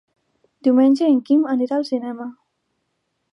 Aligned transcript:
Diumenge 0.67 1.09
en 1.15 1.19
Quim 1.27 1.43
anirà 1.53 1.77
al 1.77 1.87
cinema. 1.91 2.27